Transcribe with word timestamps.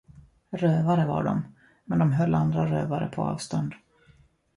Rövare 0.51 1.05
var 1.05 1.23
de, 1.23 1.53
men 1.85 1.99
de 1.99 2.11
höll 2.11 2.35
andra 2.35 2.65
rövare 2.71 3.07
på 3.07 3.21
avstånd. 3.23 3.73